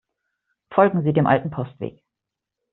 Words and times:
Folgen 0.73 1.03
Sie 1.03 1.13
dem 1.13 1.27
alten 1.27 1.51
Postweg. 1.51 2.03